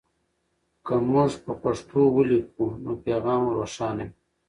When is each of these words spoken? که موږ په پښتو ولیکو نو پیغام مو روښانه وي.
که 0.85 0.93
موږ 1.09 1.31
په 1.43 1.51
پښتو 1.63 1.99
ولیکو 2.15 2.65
نو 2.83 2.91
پیغام 3.05 3.41
مو 3.45 3.51
روښانه 3.59 4.03
وي. 4.09 4.13